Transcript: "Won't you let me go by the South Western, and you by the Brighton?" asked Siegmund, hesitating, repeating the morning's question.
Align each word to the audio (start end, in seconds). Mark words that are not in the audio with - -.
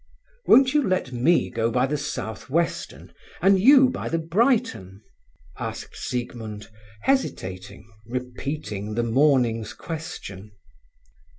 "Won't 0.47 0.73
you 0.73 0.81
let 0.81 1.11
me 1.11 1.51
go 1.51 1.69
by 1.69 1.85
the 1.85 1.95
South 1.95 2.49
Western, 2.49 3.13
and 3.39 3.59
you 3.59 3.87
by 3.87 4.09
the 4.09 4.17
Brighton?" 4.17 5.03
asked 5.59 5.95
Siegmund, 5.95 6.71
hesitating, 7.03 7.87
repeating 8.07 8.95
the 8.95 9.03
morning's 9.03 9.73
question. 9.73 10.53